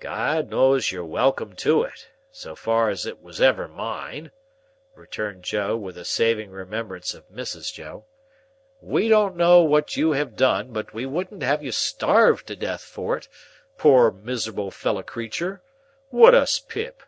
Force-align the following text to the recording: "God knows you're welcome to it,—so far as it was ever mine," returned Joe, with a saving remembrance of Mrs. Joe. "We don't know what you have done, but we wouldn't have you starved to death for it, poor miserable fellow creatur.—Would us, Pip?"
"God 0.00 0.48
knows 0.48 0.90
you're 0.90 1.04
welcome 1.04 1.54
to 1.56 1.82
it,—so 1.82 2.54
far 2.54 2.88
as 2.88 3.04
it 3.04 3.22
was 3.22 3.38
ever 3.38 3.68
mine," 3.68 4.30
returned 4.94 5.42
Joe, 5.42 5.76
with 5.76 5.98
a 5.98 6.06
saving 6.06 6.52
remembrance 6.52 7.12
of 7.12 7.28
Mrs. 7.28 7.70
Joe. 7.74 8.06
"We 8.80 9.08
don't 9.10 9.36
know 9.36 9.60
what 9.60 9.94
you 9.94 10.12
have 10.12 10.36
done, 10.36 10.70
but 10.72 10.94
we 10.94 11.04
wouldn't 11.04 11.42
have 11.42 11.62
you 11.62 11.72
starved 11.72 12.46
to 12.46 12.56
death 12.56 12.80
for 12.80 13.18
it, 13.18 13.28
poor 13.76 14.10
miserable 14.10 14.70
fellow 14.70 15.02
creatur.—Would 15.02 16.34
us, 16.34 16.60
Pip?" 16.60 17.02